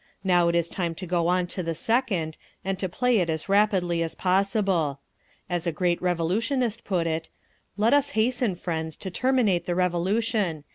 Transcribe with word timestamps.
Now 0.23 0.47
it 0.47 0.55
is 0.55 0.67
time 0.67 0.95
to 0.95 1.05
go 1.05 1.27
on 1.27 1.45
to 1.53 1.61
the 1.61 1.75
second, 1.75 2.35
and 2.65 2.79
to 2.79 2.89
play 2.89 3.19
it 3.19 3.29
as 3.29 3.47
rapidly 3.47 4.01
as 4.01 4.15
possible. 4.15 4.99
As 5.47 5.67
a 5.67 5.71
great 5.71 6.01
revolutionist 6.01 6.83
put 6.83 7.05
it, 7.05 7.29
"Let 7.77 7.93
us 7.93 8.09
hasten, 8.17 8.55
friends, 8.55 8.97
to 8.97 9.11
terminate 9.11 9.67
the 9.67 9.75
Revolution. 9.75 10.63